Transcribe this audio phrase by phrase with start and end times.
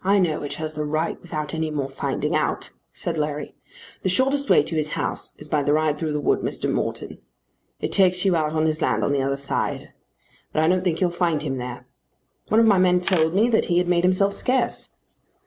[0.03, 3.53] "I know which has the right without any more finding out," said Larry.
[4.01, 6.67] "The shortest way to his house is by the ride through the wood, Mr.
[6.71, 7.19] Morton.
[7.79, 9.89] It takes you out on his land on the other side.
[10.53, 11.85] But I don't think you'll find him there.
[12.47, 14.89] One of my men told me that he had made himself scarce."